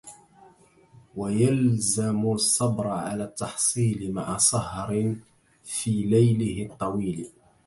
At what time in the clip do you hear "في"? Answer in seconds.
5.63-5.91